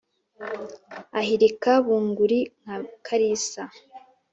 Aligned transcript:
Ahirika 1.19 1.71
bunguri 1.85 2.39
nka 2.61 2.75
Kalisa 3.05 3.63